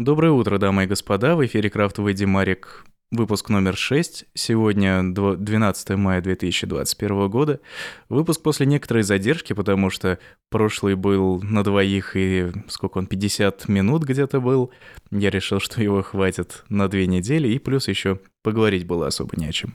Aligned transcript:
Доброе 0.00 0.32
утро, 0.32 0.56
дамы 0.56 0.84
и 0.84 0.86
господа. 0.86 1.36
В 1.36 1.44
эфире 1.44 1.68
Крафтовый 1.68 2.14
Димарик, 2.14 2.86
выпуск 3.10 3.50
номер 3.50 3.76
6. 3.76 4.24
Сегодня 4.32 5.02
12 5.12 5.90
мая 5.90 6.22
2021 6.22 7.28
года. 7.28 7.60
Выпуск 8.08 8.40
после 8.40 8.64
некоторой 8.64 9.02
задержки, 9.02 9.52
потому 9.52 9.90
что 9.90 10.18
прошлый 10.48 10.94
был 10.94 11.42
на 11.42 11.62
двоих 11.62 12.16
и 12.16 12.50
сколько 12.68 12.96
он, 12.96 13.08
50 13.08 13.68
минут 13.68 14.04
где-то 14.04 14.40
был. 14.40 14.70
Я 15.10 15.28
решил, 15.28 15.60
что 15.60 15.82
его 15.82 16.00
хватит 16.00 16.64
на 16.70 16.88
две 16.88 17.06
недели, 17.06 17.48
и 17.48 17.58
плюс 17.58 17.86
еще 17.86 18.20
поговорить 18.42 18.86
было 18.86 19.06
особо 19.06 19.36
не 19.36 19.48
о 19.48 19.52
чем. 19.52 19.74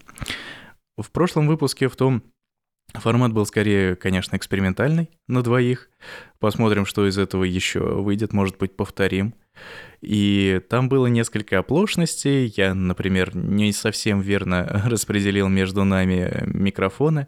В 0.97 1.11
прошлом 1.11 1.45
выпуске 1.45 1.87
в 1.87 1.95
том 1.95 2.23
Формат 2.93 3.31
был 3.31 3.45
скорее, 3.45 3.95
конечно, 3.95 4.35
экспериментальный 4.35 5.11
на 5.27 5.43
двоих. 5.43 5.89
Посмотрим, 6.39 6.87
что 6.87 7.07
из 7.07 7.19
этого 7.19 7.43
еще 7.43 7.79
выйдет, 7.79 8.33
может 8.33 8.57
быть, 8.57 8.75
повторим. 8.75 9.35
И 10.05 10.61
там 10.69 10.87
было 10.87 11.07
несколько 11.07 11.57
оплошностей. 11.57 12.53
Я, 12.55 12.75
например, 12.75 13.35
не 13.35 13.73
совсем 13.73 14.21
верно 14.21 14.83
распределил 14.85 15.47
между 15.47 15.83
нами 15.83 16.43
микрофоны. 16.45 17.27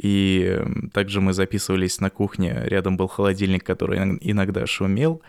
И 0.00 0.60
также 0.92 1.20
мы 1.20 1.32
записывались 1.32 2.00
на 2.00 2.10
кухне. 2.10 2.62
Рядом 2.64 2.96
был 2.96 3.08
холодильник, 3.08 3.64
который 3.64 3.98
иногда 4.20 4.66
шумел. 4.66 5.20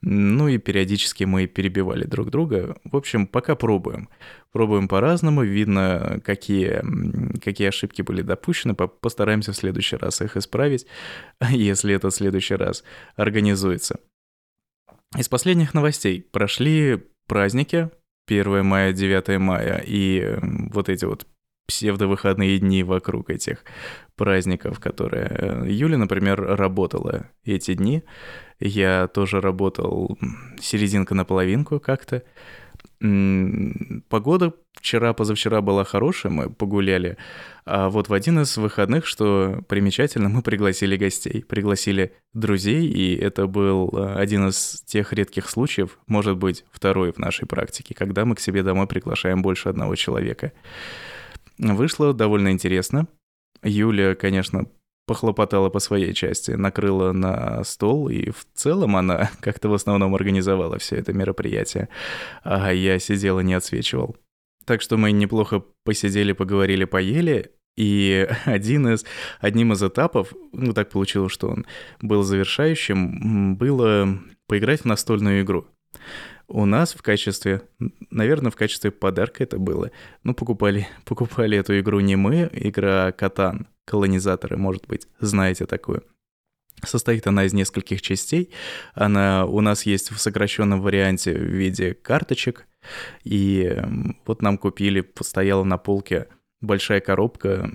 Ну 0.00 0.48
и 0.48 0.56
периодически 0.56 1.24
мы 1.24 1.46
перебивали 1.46 2.04
друг 2.04 2.30
друга. 2.30 2.76
В 2.84 2.96
общем, 2.96 3.26
пока 3.26 3.54
пробуем. 3.54 4.08
Пробуем 4.50 4.88
по-разному. 4.88 5.42
Видно, 5.42 6.20
какие, 6.24 6.82
какие 7.38 7.68
ошибки 7.68 8.00
были 8.00 8.22
допущены. 8.22 8.74
Постараемся 8.74 9.52
в 9.52 9.56
следующий 9.56 9.96
раз 9.96 10.22
их 10.22 10.38
исправить, 10.38 10.86
если 11.50 11.94
это 11.94 12.08
в 12.08 12.14
следующий 12.14 12.54
раз 12.54 12.82
организуется. 13.16 14.00
Из 15.16 15.28
последних 15.28 15.74
новостей 15.74 16.26
прошли 16.30 17.02
праздники 17.26 17.90
1 18.28 18.64
мая, 18.64 18.92
9 18.92 19.38
мая 19.40 19.82
и 19.84 20.38
вот 20.72 20.88
эти 20.88 21.04
вот 21.04 21.26
псевдовыходные 21.66 22.58
дни 22.58 22.82
вокруг 22.82 23.30
этих 23.30 23.64
праздников, 24.16 24.80
которые... 24.80 25.26
Э, 25.30 25.64
Юля, 25.68 25.98
например, 25.98 26.40
работала 26.40 27.30
эти 27.44 27.74
дни. 27.74 28.02
Я 28.58 29.06
тоже 29.06 29.40
работал 29.40 30.18
серединка 30.60 31.14
на 31.14 31.24
половинку 31.24 31.78
как-то. 31.80 32.22
Погода 34.08 34.52
вчера, 34.74 35.14
позавчера 35.14 35.60
была 35.62 35.84
хорошая, 35.84 36.32
мы 36.32 36.50
погуляли. 36.50 37.16
А 37.64 37.88
вот 37.88 38.08
в 38.08 38.12
один 38.12 38.40
из 38.40 38.56
выходных, 38.56 39.06
что 39.06 39.62
примечательно, 39.68 40.28
мы 40.28 40.42
пригласили 40.42 40.96
гостей, 40.96 41.42
пригласили 41.42 42.12
друзей, 42.34 42.86
и 42.86 43.16
это 43.16 43.46
был 43.46 43.90
э, 43.92 44.14
один 44.14 44.48
из 44.48 44.82
тех 44.86 45.12
редких 45.12 45.48
случаев, 45.48 45.98
может 46.06 46.36
быть, 46.36 46.64
второй 46.72 47.12
в 47.12 47.18
нашей 47.18 47.46
практике, 47.46 47.94
когда 47.94 48.24
мы 48.24 48.34
к 48.34 48.40
себе 48.40 48.62
домой 48.62 48.86
приглашаем 48.86 49.40
больше 49.40 49.68
одного 49.68 49.94
человека. 49.94 50.52
Вышло 51.58 52.12
довольно 52.12 52.52
интересно. 52.52 53.06
Юля, 53.62 54.14
конечно, 54.14 54.66
похлопотала 55.10 55.70
по 55.70 55.80
своей 55.80 56.14
части, 56.14 56.52
накрыла 56.52 57.10
на 57.10 57.64
стол, 57.64 58.08
и 58.08 58.30
в 58.30 58.46
целом 58.54 58.94
она 58.94 59.28
как-то 59.40 59.68
в 59.68 59.74
основном 59.74 60.14
организовала 60.14 60.78
все 60.78 60.94
это 60.94 61.12
мероприятие, 61.12 61.88
а 62.44 62.72
я 62.72 62.96
сидел 63.00 63.40
и 63.40 63.44
не 63.44 63.54
отсвечивал. 63.54 64.16
Так 64.64 64.80
что 64.80 64.96
мы 64.96 65.10
неплохо 65.10 65.64
посидели, 65.84 66.30
поговорили, 66.30 66.84
поели, 66.84 67.50
и 67.76 68.28
один 68.44 68.86
из, 68.86 69.04
одним 69.40 69.72
из 69.72 69.82
этапов, 69.82 70.32
ну 70.52 70.72
так 70.74 70.90
получилось, 70.90 71.32
что 71.32 71.48
он 71.48 71.66
был 72.00 72.22
завершающим, 72.22 73.56
было 73.56 74.16
поиграть 74.46 74.82
в 74.82 74.84
настольную 74.84 75.42
игру. 75.42 75.66
У 76.46 76.66
нас 76.66 76.94
в 76.94 77.02
качестве, 77.02 77.62
наверное, 78.12 78.52
в 78.52 78.56
качестве 78.56 78.92
подарка 78.92 79.42
это 79.42 79.58
было. 79.58 79.90
Ну, 80.22 80.34
покупали, 80.34 80.86
покупали 81.04 81.58
эту 81.58 81.80
игру 81.80 81.98
не 81.98 82.14
мы, 82.14 82.48
игра 82.52 83.10
Катан 83.10 83.66
колонизаторы, 83.90 84.56
может 84.56 84.86
быть, 84.86 85.08
знаете 85.18 85.66
такую. 85.66 86.04
Состоит 86.84 87.26
она 87.26 87.44
из 87.44 87.52
нескольких 87.52 88.00
частей. 88.00 88.50
Она 88.94 89.44
у 89.44 89.60
нас 89.60 89.84
есть 89.84 90.12
в 90.12 90.18
сокращенном 90.18 90.80
варианте 90.80 91.34
в 91.34 91.42
виде 91.42 91.94
карточек. 91.94 92.66
И 93.24 93.76
вот 94.24 94.42
нам 94.42 94.56
купили, 94.56 95.04
стояла 95.20 95.64
на 95.64 95.76
полке 95.76 96.28
большая 96.60 97.00
коробка 97.00 97.70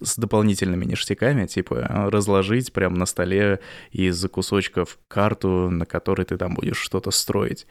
с 0.00 0.16
дополнительными 0.16 0.84
ништяками, 0.84 1.46
типа 1.46 2.08
разложить 2.10 2.72
прямо 2.72 2.96
на 2.96 3.06
столе 3.06 3.60
из 3.90 4.22
кусочков 4.28 4.98
карту, 5.08 5.68
на 5.70 5.84
которой 5.84 6.24
ты 6.24 6.36
там 6.36 6.54
будешь 6.54 6.78
что-то 6.78 7.10
строить. 7.10 7.66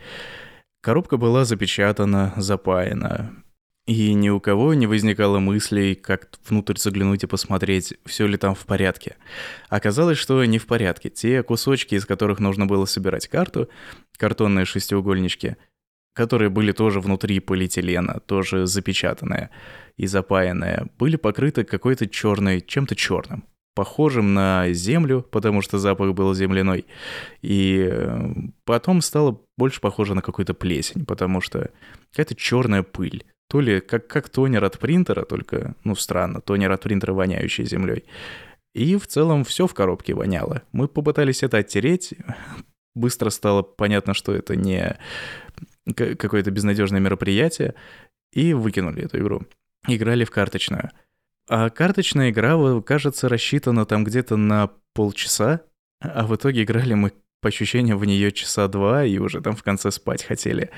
Коробка 0.81 1.17
была 1.17 1.45
запечатана, 1.45 2.33
запаяна. 2.37 3.44
И 3.87 4.13
ни 4.13 4.29
у 4.29 4.39
кого 4.39 4.73
не 4.73 4.87
возникало 4.87 5.37
мыслей, 5.37 5.93
как 5.93 6.29
внутрь 6.49 6.77
заглянуть 6.77 7.23
и 7.23 7.27
посмотреть, 7.27 7.93
все 8.05 8.25
ли 8.25 8.35
там 8.35 8.55
в 8.55 8.65
порядке. 8.65 9.15
Оказалось, 9.69 10.17
что 10.17 10.43
не 10.43 10.57
в 10.57 10.65
порядке. 10.65 11.09
Те 11.09 11.43
кусочки, 11.43 11.93
из 11.93 12.05
которых 12.05 12.39
нужно 12.39 12.65
было 12.65 12.85
собирать 12.85 13.27
карту, 13.27 13.69
картонные 14.17 14.65
шестиугольнички, 14.65 15.57
которые 16.15 16.49
были 16.49 16.71
тоже 16.71 16.99
внутри 16.99 17.39
полиэтилена, 17.39 18.21
тоже 18.21 18.65
запечатанные 18.65 19.51
и 19.97 20.07
запаянные, 20.07 20.87
были 20.97 21.15
покрыты 21.15 21.63
какой-то 21.63 22.07
черной, 22.07 22.61
чем-то 22.61 22.95
черным 22.95 23.45
похожим 23.75 24.33
на 24.33 24.71
землю, 24.71 25.21
потому 25.21 25.61
что 25.61 25.77
запах 25.77 26.13
был 26.13 26.33
земляной. 26.33 26.85
И 27.41 27.89
э, 27.91 28.29
потом 28.63 29.01
стало 29.01 29.41
больше 29.57 29.81
похоже 29.81 30.15
на 30.15 30.21
какую-то 30.21 30.53
плесень, 30.53 31.05
потому 31.05 31.41
что 31.41 31.69
какая-то 32.11 32.35
черная 32.35 32.83
пыль. 32.83 33.25
То 33.49 33.61
ли 33.61 33.79
как, 33.79 34.07
как 34.07 34.29
тонер 34.29 34.63
от 34.63 34.79
принтера, 34.79 35.23
только, 35.23 35.75
ну, 35.83 35.95
странно, 35.95 36.41
тонер 36.41 36.71
от 36.71 36.81
принтера, 36.81 37.13
воняющий 37.13 37.65
землей. 37.65 38.05
И 38.73 38.97
в 38.97 39.07
целом 39.07 39.43
все 39.43 39.67
в 39.67 39.73
коробке 39.73 40.13
воняло. 40.13 40.63
Мы 40.71 40.87
попытались 40.87 41.43
это 41.43 41.57
оттереть. 41.57 42.13
Быстро 42.93 43.29
стало 43.29 43.61
понятно, 43.61 44.13
что 44.13 44.33
это 44.33 44.55
не 44.55 44.97
какое-то 45.95 46.51
безнадежное 46.51 46.99
мероприятие. 46.99 47.75
И 48.33 48.53
выкинули 48.53 49.03
эту 49.05 49.19
игру. 49.19 49.43
Играли 49.87 50.25
в 50.25 50.31
карточную. 50.31 50.91
А 51.47 51.69
карточная 51.69 52.31
игра, 52.31 52.81
кажется, 52.81 53.29
рассчитана 53.29 53.85
там 53.85 54.03
где-то 54.03 54.35
на 54.35 54.71
полчаса. 54.93 55.61
А 56.01 56.25
в 56.25 56.35
итоге 56.35 56.63
играли 56.63 56.95
мы 56.95 57.13
по 57.41 57.49
ощущениям 57.49 57.97
в 57.99 58.05
нее 58.05 58.31
часа 58.31 58.67
два 58.67 59.05
и 59.05 59.19
уже 59.19 59.39
там 59.39 59.55
в 59.55 59.63
конце 59.63 59.91
спать 59.91 60.23
хотели. 60.23 60.71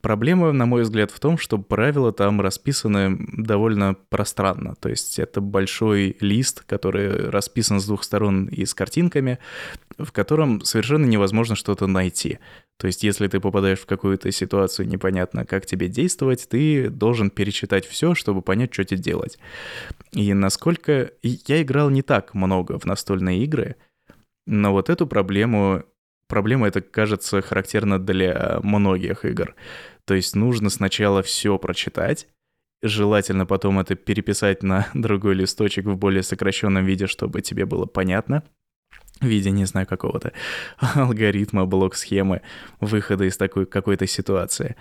Проблема, 0.00 0.50
на 0.50 0.66
мой 0.66 0.82
взгляд, 0.82 1.12
в 1.12 1.20
том, 1.20 1.38
что 1.38 1.56
правила 1.56 2.12
там 2.12 2.40
расписаны 2.40 3.16
довольно 3.32 3.94
пространно. 4.08 4.74
То 4.74 4.88
есть 4.88 5.20
это 5.20 5.40
большой 5.40 6.16
лист, 6.18 6.64
который 6.64 7.30
расписан 7.30 7.78
с 7.78 7.86
двух 7.86 8.02
сторон 8.02 8.46
и 8.46 8.64
с 8.64 8.74
картинками, 8.74 9.38
в 9.96 10.10
котором 10.10 10.64
совершенно 10.64 11.06
невозможно 11.06 11.54
что-то 11.54 11.86
найти. 11.86 12.40
То 12.76 12.88
есть 12.88 13.04
если 13.04 13.28
ты 13.28 13.38
попадаешь 13.38 13.78
в 13.78 13.86
какую-то 13.86 14.32
ситуацию, 14.32 14.88
непонятно, 14.88 15.44
как 15.44 15.64
тебе 15.64 15.86
действовать, 15.86 16.48
ты 16.48 16.90
должен 16.90 17.30
перечитать 17.30 17.86
все, 17.86 18.16
чтобы 18.16 18.42
понять, 18.42 18.74
что 18.74 18.84
тебе 18.84 19.00
делать. 19.00 19.38
И 20.12 20.34
насколько... 20.34 21.12
Я 21.22 21.62
играл 21.62 21.90
не 21.90 22.02
так 22.02 22.34
много 22.34 22.78
в 22.80 22.84
настольные 22.84 23.44
игры, 23.44 23.76
но 24.46 24.72
вот 24.72 24.90
эту 24.90 25.06
проблему 25.06 25.84
Проблема 26.28 26.68
это, 26.68 26.80
кажется, 26.80 27.40
характерна 27.40 27.98
для 27.98 28.60
многих 28.62 29.24
игр. 29.24 29.54
То 30.04 30.14
есть 30.14 30.36
нужно 30.36 30.70
сначала 30.70 31.22
все 31.22 31.58
прочитать, 31.58 32.28
желательно 32.82 33.46
потом 33.46 33.78
это 33.78 33.94
переписать 33.94 34.62
на 34.62 34.86
другой 34.94 35.34
листочек 35.34 35.86
в 35.86 35.96
более 35.96 36.22
сокращенном 36.22 36.84
виде, 36.84 37.06
чтобы 37.06 37.40
тебе 37.42 37.66
было 37.66 37.86
понятно, 37.86 38.42
в 39.20 39.26
виде, 39.26 39.50
не 39.50 39.64
знаю, 39.64 39.86
какого-то 39.86 40.32
алгоритма, 40.78 41.66
блок-схемы 41.66 42.42
выхода 42.80 43.24
из 43.24 43.36
такой 43.36 43.66
какой-то 43.66 44.06
ситуации. 44.06 44.76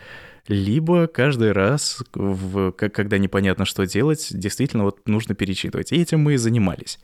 Либо 0.47 1.07
каждый 1.07 1.51
раз, 1.51 2.03
в, 2.13 2.71
когда 2.71 3.17
непонятно, 3.17 3.65
что 3.65 3.85
делать, 3.85 4.27
действительно 4.31 4.83
вот 4.83 5.07
нужно 5.07 5.35
перечитывать. 5.35 5.91
И 5.91 6.01
этим 6.01 6.19
мы 6.19 6.35
и 6.35 6.37
занимались. 6.37 6.99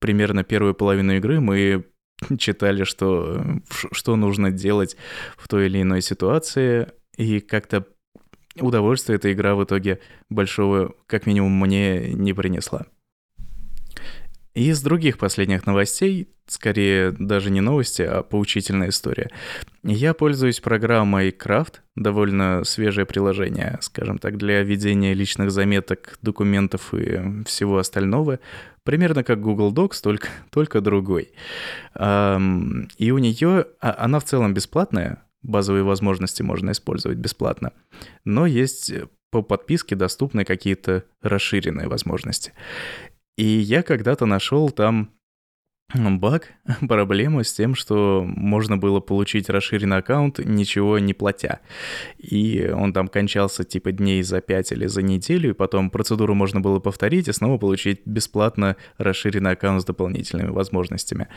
Примерно 0.00 0.44
первую 0.44 0.74
половину 0.74 1.14
игры 1.14 1.40
мы 1.40 1.86
читали, 2.38 2.84
что, 2.84 3.44
что 3.92 4.16
нужно 4.16 4.50
делать 4.50 4.96
в 5.36 5.48
той 5.48 5.66
или 5.66 5.82
иной 5.82 6.02
ситуации, 6.02 6.88
и 7.16 7.40
как-то 7.40 7.86
удовольствие 8.60 9.16
эта 9.16 9.32
игра 9.32 9.54
в 9.54 9.64
итоге 9.64 10.00
большого, 10.30 10.94
как 11.06 11.26
минимум, 11.26 11.52
мне 11.58 12.12
не 12.12 12.32
принесла. 12.32 12.86
Из 14.54 14.80
других 14.82 15.18
последних 15.18 15.66
новостей, 15.66 16.28
скорее 16.46 17.10
даже 17.10 17.50
не 17.50 17.60
новости, 17.60 18.02
а 18.02 18.22
поучительная 18.22 18.90
история. 18.90 19.30
Я 19.82 20.14
пользуюсь 20.14 20.60
программой 20.60 21.30
Craft, 21.30 21.80
довольно 21.96 22.62
свежее 22.62 23.04
приложение, 23.04 23.78
скажем 23.80 24.18
так, 24.18 24.36
для 24.36 24.62
ведения 24.62 25.12
личных 25.12 25.50
заметок, 25.50 26.18
документов 26.22 26.94
и 26.94 27.42
всего 27.46 27.78
остального. 27.78 28.38
Примерно 28.84 29.24
как 29.24 29.40
Google 29.40 29.72
Docs, 29.72 30.02
только, 30.02 30.28
только 30.50 30.80
другой. 30.80 31.32
И 31.94 33.10
у 33.10 33.18
нее, 33.18 33.66
а, 33.80 33.96
она 33.98 34.20
в 34.20 34.24
целом 34.24 34.52
бесплатная, 34.52 35.24
базовые 35.42 35.84
возможности 35.84 36.42
можно 36.42 36.72
использовать 36.72 37.18
бесплатно. 37.18 37.72
Но 38.24 38.46
есть 38.46 38.92
по 39.30 39.42
подписке 39.42 39.96
доступны 39.96 40.44
какие-то 40.44 41.04
расширенные 41.22 41.88
возможности. 41.88 42.52
И 43.36 43.44
я 43.44 43.82
когда-то 43.82 44.26
нашел 44.26 44.70
там 44.70 45.10
баг, 45.94 46.48
проблему 46.88 47.42
с 47.42 47.52
тем, 47.52 47.74
что 47.74 48.24
можно 48.26 48.76
было 48.76 49.00
получить 49.00 49.48
расширенный 49.48 49.98
аккаунт, 49.98 50.38
ничего 50.38 50.98
не 50.98 51.14
платя. 51.14 51.60
И 52.18 52.70
он 52.74 52.92
там 52.92 53.08
кончался 53.08 53.64
типа 53.64 53.92
дней 53.92 54.22
за 54.22 54.40
5 54.40 54.72
или 54.72 54.86
за 54.86 55.02
неделю, 55.02 55.50
и 55.50 55.54
потом 55.54 55.90
процедуру 55.90 56.34
можно 56.34 56.60
было 56.60 56.80
повторить 56.80 57.28
и 57.28 57.32
снова 57.32 57.58
получить 57.58 58.02
бесплатно 58.04 58.76
расширенный 58.98 59.52
аккаунт 59.52 59.82
с 59.82 59.84
дополнительными 59.84 60.50
возможностями. 60.50 61.28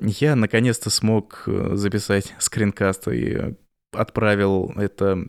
Я 0.00 0.36
наконец-то 0.36 0.90
смог 0.90 1.44
э, 1.46 1.72
записать 1.74 2.34
скринкаст 2.38 3.08
и 3.08 3.54
отправил 3.92 4.72
это 4.76 5.26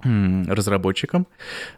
разработчикам, 0.00 1.26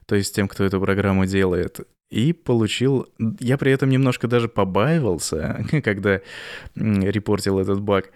то 0.05 0.15
есть 0.15 0.35
тем, 0.35 0.47
кто 0.47 0.65
эту 0.65 0.79
программу 0.79 1.25
делает, 1.25 1.81
и 2.11 2.33
получил... 2.33 3.09
Я 3.39 3.57
при 3.57 3.73
этом 3.73 3.89
немножко 3.89 4.27
даже 4.29 4.49
побаивался, 4.49 5.65
когда 5.85 6.21
репортил 6.75 7.59
этот 7.59 7.81
баг. 7.81 8.11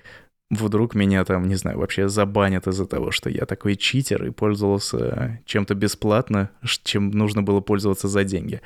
Вдруг 0.51 0.95
меня 0.95 1.25
там, 1.25 1.49
не 1.49 1.55
знаю, 1.55 1.79
вообще 1.79 2.09
забанят 2.09 2.67
из-за 2.67 2.87
того, 2.87 3.11
что 3.11 3.31
я 3.31 3.47
такой 3.47 3.77
читер 3.77 4.27
и 4.27 4.31
пользовался 4.31 5.41
чем-то 5.47 5.75
бесплатно, 5.75 6.51
чем 6.83 7.11
нужно 7.11 7.43
было 7.43 7.61
пользоваться 7.61 8.09
за 8.09 8.25
деньги. 8.25 8.61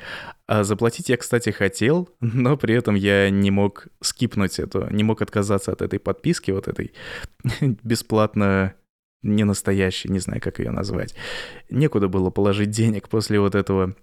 А 0.45 0.63
заплатить 0.63 1.09
я, 1.09 1.17
кстати, 1.17 1.51
хотел, 1.51 2.09
но 2.19 2.57
при 2.57 2.75
этом 2.75 2.95
я 2.95 3.29
не 3.29 3.49
мог 3.49 3.87
скипнуть 4.01 4.59
это, 4.59 4.89
не 4.91 5.03
мог 5.03 5.21
отказаться 5.21 5.71
от 5.71 5.81
этой 5.81 5.99
подписки, 5.99 6.51
вот 6.51 6.67
этой 6.67 6.93
бесплатно 7.83 8.73
не 9.21 9.43
настоящей, 9.43 10.09
не 10.09 10.19
знаю, 10.19 10.41
как 10.41 10.59
ее 10.59 10.71
назвать. 10.71 11.15
Некуда 11.69 12.07
было 12.07 12.29
положить 12.29 12.69
денег 12.71 13.09
после 13.09 13.39
вот 13.39 13.55
этого 13.55 13.95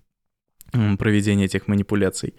проведения 0.99 1.45
этих 1.45 1.69
манипуляций. 1.69 2.35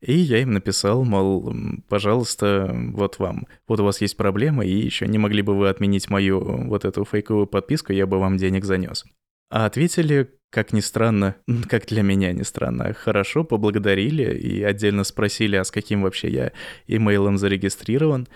И 0.00 0.12
я 0.12 0.42
им 0.42 0.52
написал, 0.52 1.04
мол, 1.04 1.54
пожалуйста, 1.88 2.70
вот 2.92 3.18
вам, 3.18 3.46
вот 3.66 3.80
у 3.80 3.84
вас 3.84 4.00
есть 4.02 4.16
проблема, 4.16 4.64
и 4.64 4.70
еще 4.70 5.06
не 5.06 5.18
могли 5.18 5.42
бы 5.42 5.56
вы 5.56 5.68
отменить 5.68 6.10
мою 6.10 6.40
вот 6.40 6.84
эту 6.84 7.04
фейковую 7.04 7.46
подписку, 7.46 7.92
я 7.92 8.06
бы 8.06 8.18
вам 8.18 8.36
денег 8.36 8.64
занес. 8.64 9.04
А 9.48 9.64
ответили, 9.64 10.30
как 10.50 10.72
ни 10.72 10.80
странно, 10.80 11.36
как 11.68 11.86
для 11.86 12.02
меня 12.02 12.32
не 12.32 12.44
странно, 12.44 12.92
хорошо, 12.92 13.44
поблагодарили 13.44 14.36
и 14.36 14.62
отдельно 14.62 15.04
спросили, 15.04 15.56
а 15.56 15.64
с 15.64 15.70
каким 15.70 16.02
вообще 16.02 16.28
я 16.28 16.52
имейлом 16.86 17.38
зарегистрирован. 17.38 18.28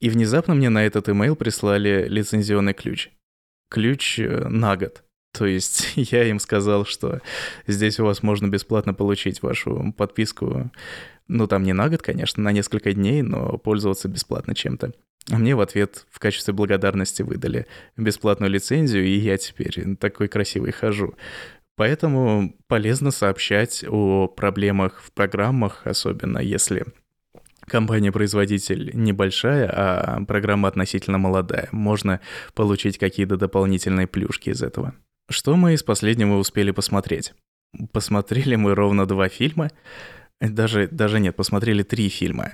И 0.00 0.10
внезапно 0.10 0.54
мне 0.54 0.68
на 0.68 0.84
этот 0.84 1.08
имейл 1.08 1.36
прислали 1.36 2.06
лицензионный 2.08 2.74
ключ. 2.74 3.08
Ключ 3.70 4.18
э, 4.18 4.48
на 4.48 4.76
год. 4.76 5.05
То 5.36 5.46
есть 5.46 5.92
я 5.96 6.24
им 6.24 6.38
сказал, 6.38 6.84
что 6.84 7.20
здесь 7.66 8.00
у 8.00 8.04
вас 8.04 8.22
можно 8.22 8.46
бесплатно 8.48 8.94
получить 8.94 9.42
вашу 9.42 9.94
подписку. 9.96 10.70
Ну, 11.28 11.46
там 11.46 11.62
не 11.64 11.72
на 11.72 11.88
год, 11.88 12.02
конечно, 12.02 12.42
на 12.42 12.52
несколько 12.52 12.92
дней, 12.92 13.22
но 13.22 13.58
пользоваться 13.58 14.08
бесплатно 14.08 14.54
чем-то. 14.54 14.92
А 15.30 15.38
мне 15.38 15.56
в 15.56 15.60
ответ 15.60 16.06
в 16.10 16.20
качестве 16.20 16.54
благодарности 16.54 17.22
выдали 17.22 17.66
бесплатную 17.96 18.50
лицензию, 18.50 19.04
и 19.04 19.18
я 19.18 19.36
теперь 19.36 19.96
такой 19.96 20.28
красивый 20.28 20.70
хожу. 20.70 21.14
Поэтому 21.74 22.56
полезно 22.68 23.10
сообщать 23.10 23.84
о 23.86 24.28
проблемах 24.28 25.02
в 25.02 25.12
программах, 25.12 25.82
особенно 25.84 26.38
если 26.38 26.86
компания-производитель 27.66 28.92
небольшая, 28.94 29.68
а 29.68 30.24
программа 30.24 30.68
относительно 30.68 31.18
молодая. 31.18 31.68
Можно 31.72 32.20
получить 32.54 32.96
какие-то 32.96 33.36
дополнительные 33.36 34.06
плюшки 34.06 34.50
из 34.50 34.62
этого. 34.62 34.94
Что 35.28 35.56
мы 35.56 35.74
из 35.74 35.82
последнего 35.82 36.36
успели 36.36 36.70
посмотреть? 36.70 37.34
Посмотрели 37.92 38.56
мы 38.56 38.74
ровно 38.74 39.06
два 39.06 39.28
фильма. 39.28 39.70
Даже, 40.40 40.86
даже 40.88 41.18
нет, 41.18 41.34
посмотрели 41.34 41.82
три 41.82 42.08
фильма. 42.08 42.52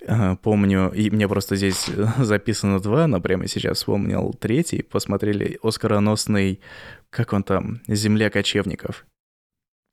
Э, 0.00 0.36
помню, 0.36 0.90
и 0.92 1.10
мне 1.10 1.28
просто 1.28 1.56
здесь 1.56 1.86
записано 2.18 2.80
два, 2.80 3.06
но 3.06 3.20
прямо 3.20 3.46
сейчас 3.48 3.78
вспомнил 3.78 4.34
третий. 4.34 4.82
Посмотрели 4.82 5.58
оскароносный, 5.62 6.60
как 7.10 7.32
он 7.32 7.42
там, 7.42 7.80
«Земля 7.86 8.30
кочевников». 8.30 9.06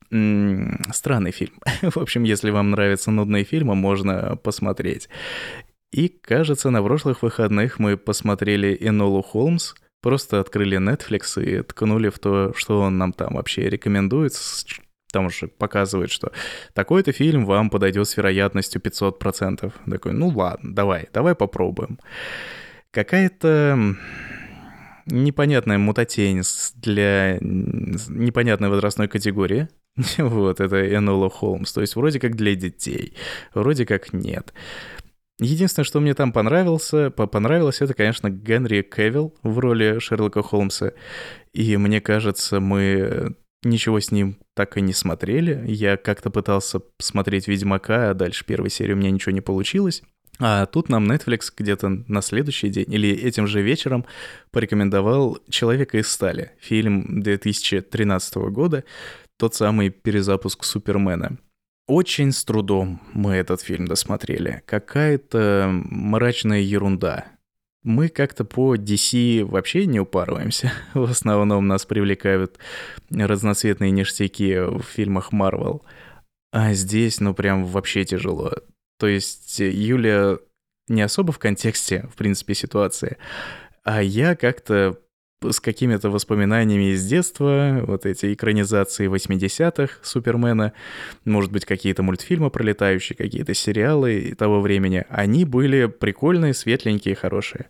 Странный 0.09 1.31
фильм. 1.31 1.53
В 1.81 1.97
общем, 1.97 2.23
если 2.23 2.49
вам 2.49 2.71
нравятся 2.71 3.11
нудные 3.11 3.45
фильмы, 3.45 3.75
можно 3.75 4.35
посмотреть. 4.35 5.07
И, 5.93 6.09
кажется, 6.09 6.69
на 6.69 6.83
прошлых 6.83 7.21
выходных 7.21 7.79
мы 7.79 7.95
посмотрели 7.95 8.77
Энолу 8.79 9.21
Холмс, 9.21 9.73
просто 10.01 10.39
открыли 10.39 10.77
Netflix 10.77 11.41
и 11.41 11.61
ткнули 11.61 12.09
в 12.09 12.19
то, 12.19 12.53
что 12.55 12.81
он 12.81 12.97
нам 12.97 13.13
там 13.13 13.35
вообще 13.35 13.69
рекомендует, 13.69 14.33
там 15.11 15.25
уже 15.27 15.47
показывает, 15.47 16.11
что 16.11 16.31
такой-то 16.73 17.11
фильм 17.11 17.45
вам 17.45 17.69
подойдет 17.69 18.07
с 18.07 18.17
вероятностью 18.17 18.81
500%. 18.81 19.71
Такой, 19.89 20.13
ну 20.13 20.29
ладно, 20.29 20.73
давай, 20.73 21.09
давай 21.13 21.35
попробуем. 21.35 21.99
Какая-то 22.91 23.95
непонятная 25.05 25.77
мутатень 25.77 26.41
для 26.75 27.37
непонятной 27.41 28.69
возрастной 28.69 29.07
категории. 29.07 29.67
вот, 30.17 30.59
это 30.59 30.95
Энола 30.95 31.29
Холмс. 31.29 31.73
То 31.73 31.81
есть 31.81 31.95
вроде 31.95 32.19
как 32.19 32.35
для 32.35 32.55
детей, 32.55 33.15
вроде 33.53 33.85
как 33.85 34.13
нет. 34.13 34.53
Единственное, 35.41 35.85
что 35.85 35.99
мне 35.99 36.13
там 36.13 36.31
понравился, 36.31 37.09
понравилось, 37.09 37.81
это, 37.81 37.95
конечно, 37.95 38.29
Генри 38.29 38.83
Кевилл 38.83 39.33
в 39.41 39.57
роли 39.57 39.97
Шерлока 39.97 40.43
Холмса. 40.43 40.91
И 41.51 41.77
мне 41.77 41.99
кажется, 41.99 42.59
мы 42.59 43.35
ничего 43.63 43.99
с 43.99 44.11
ним 44.11 44.37
так 44.55 44.77
и 44.77 44.81
не 44.81 44.93
смотрели. 44.93 45.63
Я 45.67 45.97
как-то 45.97 46.29
пытался 46.29 46.81
смотреть 46.99 47.47
«Ведьмака», 47.47 48.11
а 48.11 48.13
дальше 48.13 48.45
первой 48.45 48.69
серии 48.69 48.93
у 48.93 48.97
меня 48.97 49.09
ничего 49.09 49.31
не 49.31 49.41
получилось. 49.41 50.03
А 50.39 50.67
тут 50.67 50.89
нам 50.89 51.11
Netflix 51.11 51.51
где-то 51.57 51.89
на 51.89 52.21
следующий 52.21 52.69
день 52.69 52.93
или 52.93 53.09
этим 53.09 53.47
же 53.47 53.63
вечером 53.63 54.05
порекомендовал 54.51 55.39
«Человека 55.49 55.97
из 55.97 56.07
стали», 56.07 56.51
фильм 56.59 57.21
2013 57.21 58.35
года, 58.51 58.83
тот 59.39 59.55
самый 59.55 59.89
перезапуск 59.89 60.63
Супермена. 60.63 61.39
Очень 61.91 62.31
с 62.31 62.45
трудом 62.45 63.01
мы 63.11 63.33
этот 63.33 63.59
фильм 63.59 63.85
досмотрели. 63.85 64.63
Какая-то 64.65 65.67
мрачная 65.69 66.61
ерунда. 66.61 67.25
Мы 67.83 68.07
как-то 68.07 68.45
по 68.45 68.77
DC 68.77 69.43
вообще 69.43 69.85
не 69.87 69.99
упарываемся. 69.99 70.71
В 70.93 71.03
основном 71.03 71.67
нас 71.67 71.85
привлекают 71.85 72.59
разноцветные 73.09 73.91
ништяки 73.91 74.57
в 74.57 74.83
фильмах 74.83 75.33
Марвел. 75.33 75.83
А 76.53 76.71
здесь, 76.71 77.19
ну, 77.19 77.33
прям 77.33 77.65
вообще 77.65 78.05
тяжело. 78.05 78.53
То 78.97 79.07
есть 79.07 79.59
Юля 79.59 80.37
не 80.87 81.01
особо 81.01 81.33
в 81.33 81.39
контексте, 81.39 82.07
в 82.09 82.15
принципе, 82.15 82.55
ситуации, 82.55 83.17
а 83.83 84.01
я 84.01 84.37
как-то 84.37 84.97
с 85.43 85.59
какими-то 85.59 86.09
воспоминаниями 86.09 86.93
из 86.93 87.05
детства, 87.05 87.83
вот 87.85 88.05
эти 88.05 88.33
экранизации 88.33 89.09
80-х 89.09 89.95
Супермена, 90.03 90.73
может 91.25 91.51
быть, 91.51 91.65
какие-то 91.65 92.03
мультфильмы 92.03 92.51
пролетающие, 92.51 93.15
какие-то 93.15 93.53
сериалы 93.53 94.35
того 94.37 94.61
времени, 94.61 95.05
они 95.09 95.45
были 95.45 95.87
прикольные, 95.87 96.53
светленькие, 96.53 97.15
хорошие. 97.15 97.67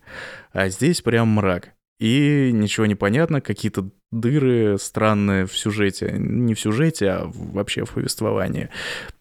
А 0.52 0.70
здесь 0.70 1.02
прям 1.02 1.30
мрак. 1.30 1.72
И 2.00 2.50
ничего 2.52 2.88
не 2.88 2.96
понятно, 2.96 3.42
какие-то 3.42 3.90
дыры 4.12 4.78
странные 4.80 5.46
в 5.46 5.58
сюжете. 5.58 6.16
Не 6.18 6.56
в 6.56 6.60
сюжете, 6.60 7.10
а 7.10 7.32
вообще 7.34 7.86
в 7.86 7.92
повествовании. 7.92 8.70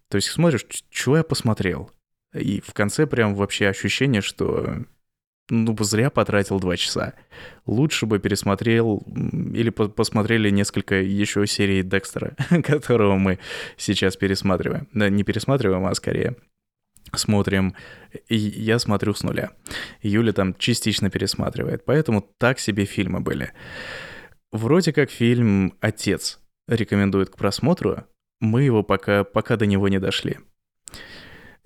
То 0.08 0.16
есть 0.16 0.28
смотришь, 0.28 0.66
что 0.90 1.16
я 1.16 1.22
посмотрел? 1.22 1.90
И 2.34 2.60
в 2.60 2.72
конце 2.72 3.06
прям 3.06 3.34
вообще 3.34 3.68
ощущение, 3.68 4.22
что 4.22 4.84
ну, 5.50 5.76
зря 5.80 6.10
потратил 6.10 6.60
два 6.60 6.76
часа. 6.76 7.14
Лучше 7.66 8.06
бы 8.06 8.18
пересмотрел 8.18 9.02
или 9.54 9.70
по 9.70 9.88
посмотрели 9.88 10.50
несколько 10.50 10.96
еще 10.96 11.46
серий 11.46 11.82
Декстера, 11.82 12.34
которого 12.64 13.16
мы 13.16 13.38
сейчас 13.76 14.16
пересматриваем. 14.16 14.88
Да, 14.92 15.08
не 15.08 15.24
пересматриваем, 15.24 15.86
а 15.86 15.94
скорее 15.94 16.36
смотрим. 17.14 17.74
И 18.28 18.36
я 18.36 18.78
смотрю 18.78 19.14
с 19.14 19.22
нуля. 19.22 19.50
Юля 20.02 20.32
там 20.32 20.54
частично 20.54 21.10
пересматривает, 21.10 21.84
поэтому 21.84 22.22
так 22.38 22.58
себе 22.58 22.84
фильмы 22.84 23.20
были. 23.20 23.52
Вроде 24.52 24.92
как 24.92 25.10
фильм 25.10 25.74
«Отец» 25.80 26.40
рекомендует 26.68 27.30
к 27.30 27.36
просмотру, 27.36 28.04
мы 28.40 28.62
его 28.62 28.82
пока, 28.82 29.24
пока 29.24 29.56
до 29.56 29.66
него 29.66 29.88
не 29.88 29.98
дошли. 29.98 30.38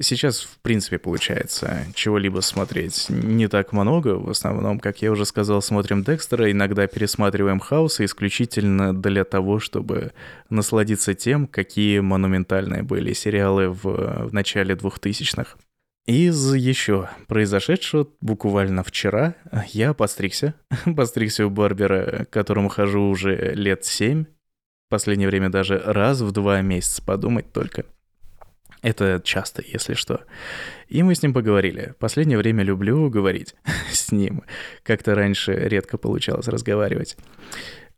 Сейчас, 0.00 0.40
в 0.40 0.58
принципе, 0.58 0.98
получается 0.98 1.86
чего-либо 1.94 2.40
смотреть 2.40 3.06
не 3.10 3.46
так 3.46 3.72
много. 3.72 4.16
В 4.16 4.28
основном, 4.28 4.80
как 4.80 5.02
я 5.02 5.12
уже 5.12 5.24
сказал, 5.24 5.62
смотрим 5.62 6.02
Декстера, 6.02 6.50
иногда 6.50 6.86
пересматриваем 6.88 7.60
Хауса 7.60 8.04
исключительно 8.04 8.92
для 8.94 9.24
того, 9.24 9.60
чтобы 9.60 10.12
насладиться 10.50 11.14
тем, 11.14 11.46
какие 11.46 12.00
монументальные 12.00 12.82
были 12.82 13.12
сериалы 13.12 13.68
в, 13.68 13.84
в 14.28 14.32
начале 14.32 14.74
2000-х. 14.74 15.56
Из 16.06 16.54
еще 16.54 17.08
произошедшего 17.28 18.08
буквально 18.20 18.82
вчера 18.82 19.36
я 19.68 19.94
постригся. 19.94 20.54
постригся 20.96 21.46
у 21.46 21.50
барбера, 21.50 22.24
к 22.24 22.30
которому 22.30 22.68
хожу 22.68 23.00
уже 23.08 23.54
лет 23.54 23.84
семь. 23.84 24.24
В 24.86 24.90
последнее 24.90 25.28
время 25.28 25.50
даже 25.50 25.78
раз 25.78 26.20
в 26.20 26.30
два 26.32 26.60
месяца 26.60 27.02
подумать 27.02 27.52
только. 27.52 27.86
Это 28.84 29.18
часто, 29.24 29.62
если 29.66 29.94
что. 29.94 30.20
И 30.88 31.02
мы 31.02 31.14
с 31.14 31.22
ним 31.22 31.32
поговорили. 31.32 31.94
Последнее 31.98 32.36
время 32.36 32.62
люблю 32.62 33.08
говорить 33.08 33.54
с 33.90 34.12
ним. 34.12 34.42
Как-то 34.82 35.14
раньше 35.14 35.54
редко 35.54 35.96
получалось 35.96 36.48
разговаривать. 36.48 37.16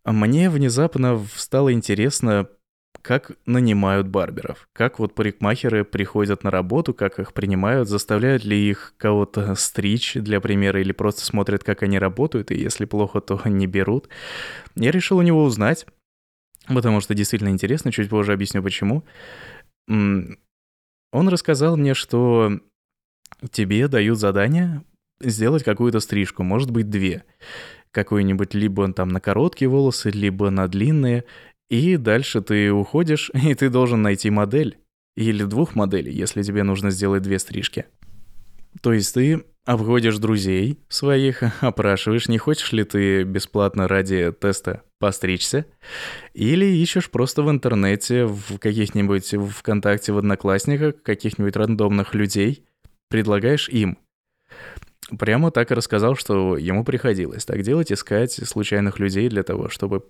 Мне 0.05 0.49
внезапно 0.49 1.21
стало 1.35 1.73
интересно, 1.73 2.47
как 3.03 3.33
нанимают 3.47 4.07
барберов, 4.07 4.69
как 4.73 5.01
вот 5.01 5.17
парикмахеры 5.17 5.85
приходят 5.85 6.45
на 6.45 6.53
работу, 6.53 6.95
как 6.95 7.19
их 7.19 7.33
принимают, 7.33 7.89
заставляют 7.89 8.45
ли 8.45 8.57
их 8.57 8.95
кого-то 8.97 9.57
стричь, 9.57 10.15
для 10.15 10.41
примера, 10.41 10.81
или 10.81 10.93
просто 10.93 11.25
смотрят, 11.25 11.65
как 11.65 11.83
они 11.83 11.99
работают, 11.99 12.53
и 12.53 12.57
если 12.57 12.85
плохо, 12.85 13.21
то 13.21 13.41
не 13.49 13.67
берут. 13.67 14.09
Я 14.77 14.93
решил 14.93 15.19
у 15.19 15.23
него 15.23 15.43
узнать, 15.43 15.85
потому 16.69 17.01
что 17.01 17.13
действительно 17.15 17.49
интересно, 17.49 17.91
чуть 17.91 18.09
позже 18.09 18.33
объясню 18.33 18.63
почему. 18.63 19.03
Он 21.13 21.29
рассказал 21.29 21.77
мне, 21.77 21.95
что 21.95 22.61
тебе 23.51 23.89
дают 23.89 24.19
задание 24.19 24.83
сделать 25.21 25.65
какую-то 25.65 26.01
стрижку, 26.01 26.43
может 26.43 26.71
быть, 26.71 26.91
две 26.91 27.25
какой-нибудь 27.97 28.53
либо 28.53 28.93
там 28.93 29.09
на 29.09 29.21
короткие 29.21 29.71
волосы, 29.71 30.11
либо 30.11 30.51
на 30.51 30.69
длинные, 30.69 31.25
и 31.71 31.97
дальше 31.97 32.43
ты 32.43 32.71
уходишь, 32.71 33.31
и 33.35 33.55
ты 33.55 33.71
должен 33.71 34.03
найти 34.03 34.31
модель. 34.31 34.79
Или 35.17 35.45
двух 35.45 35.75
моделей, 35.75 36.13
если 36.13 36.43
тебе 36.43 36.63
нужно 36.63 36.91
сделать 36.91 37.23
две 37.23 37.39
стрижки. 37.39 37.87
То 38.83 38.93
есть 38.93 39.15
ты 39.15 39.45
обходишь 39.65 40.19
друзей 40.19 40.79
своих, 40.89 41.43
опрашиваешь, 41.61 42.29
не 42.29 42.39
хочешь 42.39 42.73
ли 42.73 42.85
ты 42.85 43.25
бесплатно 43.25 43.89
ради 43.89 44.33
теста 44.33 44.83
постричься, 44.99 45.67
или 46.33 46.65
ищешь 46.65 47.11
просто 47.11 47.43
в 47.43 47.51
интернете, 47.51 48.25
в 48.25 48.59
каких-нибудь 48.59 49.35
ВКонтакте, 49.59 50.13
в 50.13 50.19
Одноклассниках, 50.19 51.03
каких-нибудь 51.03 51.57
рандомных 51.57 52.15
людей, 52.15 52.65
предлагаешь 53.11 53.69
им. 53.69 53.99
Прямо 55.19 55.51
так 55.51 55.71
и 55.71 55.75
рассказал, 55.75 56.17
что 56.17 56.57
ему 56.57 56.85
приходилось 56.85 57.45
так 57.45 57.63
делать, 57.63 57.93
искать 57.93 58.33
случайных 58.33 58.99
людей 58.99 59.29
для 59.29 59.43
того, 59.43 59.69
чтобы 59.69 60.05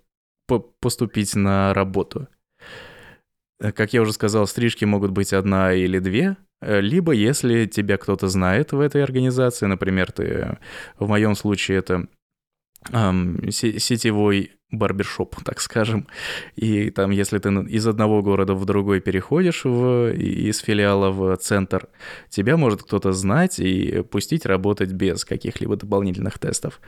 поступить 0.81 1.35
на 1.35 1.75
работу. 1.75 2.29
Э, 3.61 3.73
как 3.73 3.93
я 3.93 4.03
уже 4.03 4.13
сказал, 4.13 4.47
стрижки 4.47 4.85
могут 4.85 5.11
быть 5.11 5.33
одна 5.33 5.75
или 5.75 5.99
две, 5.99 6.37
либо 6.61 7.13
если 7.13 7.67
тебя 7.67 7.97
кто-то 7.97 8.29
знает 8.29 8.73
в 8.73 8.81
этой 8.81 9.03
организации, 9.03 9.67
например, 9.67 10.13
ты, 10.13 10.59
в 10.99 11.09
моем 11.09 11.35
случае 11.35 11.79
это 11.79 12.07
эм, 12.93 13.51
сетевой 13.51 14.53
барбершоп, 14.71 15.37
так 15.45 15.61
скажем. 15.61 16.09
И 16.55 16.91
там, 16.91 17.11
если 17.11 17.39
ты 17.39 17.51
из 17.51 17.87
одного 17.87 18.23
города 18.23 18.55
в 18.55 18.65
другой 18.65 19.01
переходишь 19.01 19.65
в, 19.65 20.13
из 20.13 20.59
филиала 20.59 21.11
в 21.11 21.37
центр, 21.37 21.89
тебя 22.29 22.57
может 22.57 22.83
кто-то 22.83 23.13
знать 23.13 23.59
и 23.59 24.03
пустить 24.03 24.47
работать 24.47 24.93
без 24.93 25.25
каких-либо 25.25 25.77
дополнительных 25.77 26.39
тестов. 26.39 26.81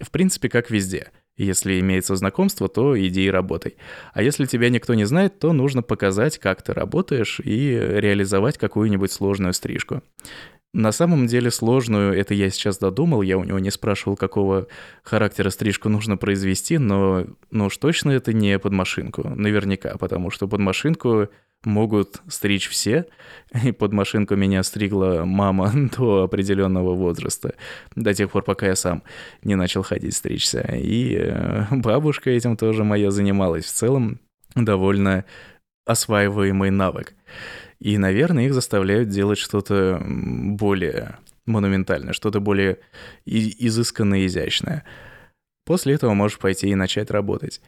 В 0.00 0.10
принципе, 0.10 0.48
как 0.48 0.70
везде– 0.70 1.10
если 1.36 1.80
имеется 1.80 2.16
знакомство, 2.16 2.68
то 2.68 2.98
иди 2.98 3.26
и 3.26 3.30
работай. 3.30 3.76
А 4.12 4.22
если 4.22 4.46
тебя 4.46 4.70
никто 4.70 4.94
не 4.94 5.04
знает, 5.04 5.38
то 5.38 5.52
нужно 5.52 5.82
показать, 5.82 6.38
как 6.38 6.62
ты 6.62 6.72
работаешь, 6.72 7.40
и 7.42 7.70
реализовать 7.70 8.58
какую-нибудь 8.58 9.10
сложную 9.12 9.52
стрижку. 9.52 10.02
На 10.74 10.90
самом 10.90 11.28
деле 11.28 11.52
сложную, 11.52 12.18
это 12.18 12.34
я 12.34 12.50
сейчас 12.50 12.78
додумал, 12.78 13.22
я 13.22 13.38
у 13.38 13.44
него 13.44 13.60
не 13.60 13.70
спрашивал, 13.70 14.16
какого 14.16 14.66
характера 15.04 15.50
стрижку 15.50 15.88
нужно 15.88 16.16
произвести, 16.16 16.78
но 16.78 17.26
ну 17.52 17.66
уж 17.66 17.76
точно 17.76 18.10
это 18.10 18.32
не 18.32 18.58
под 18.58 18.72
машинку, 18.72 19.22
наверняка, 19.28 19.96
потому 19.98 20.30
что 20.30 20.48
под 20.48 20.58
машинку 20.58 21.28
могут 21.64 22.22
стричь 22.28 22.68
все. 22.68 23.06
И 23.64 23.72
под 23.72 23.92
машинку 23.92 24.36
меня 24.36 24.62
стригла 24.62 25.22
мама 25.24 25.72
до 25.96 26.24
определенного 26.24 26.94
возраста, 26.94 27.54
до 27.94 28.14
тех 28.14 28.30
пор, 28.30 28.42
пока 28.42 28.66
я 28.66 28.76
сам 28.76 29.02
не 29.42 29.54
начал 29.54 29.82
ходить 29.82 30.14
стричься. 30.14 30.60
И 30.60 31.14
э, 31.16 31.66
бабушка 31.70 32.30
этим 32.30 32.56
тоже 32.56 32.84
моя 32.84 33.10
занималась. 33.10 33.64
В 33.64 33.72
целом, 33.72 34.20
довольно 34.54 35.24
осваиваемый 35.86 36.70
навык. 36.70 37.14
И, 37.78 37.98
наверное, 37.98 38.46
их 38.46 38.54
заставляют 38.54 39.08
делать 39.08 39.38
что-то 39.38 40.02
более 40.04 41.18
монументальное, 41.46 42.12
что-то 42.14 42.40
более 42.40 42.78
изысканное 43.26 44.26
изящное. 44.26 44.84
После 45.66 45.94
этого 45.94 46.14
можешь 46.14 46.38
пойти 46.38 46.68
и 46.68 46.74
начать 46.74 47.10
работать. 47.10 47.60